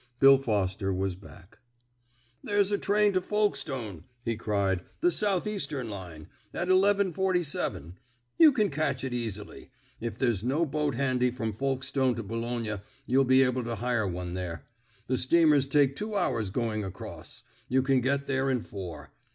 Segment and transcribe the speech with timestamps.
[0.19, 1.59] Bill Foster was back.
[2.43, 7.93] "There's a train to Folkestone," he cried, "the South Eastern line, at 11.47.
[8.39, 9.69] You can catch it easily.
[9.99, 14.33] If there's no boat handy from Folkestone to Boulogne, you'll be able to hire one
[14.33, 14.65] there.
[15.05, 17.43] The steamers take two hours going across.
[17.67, 19.11] You can get there in four.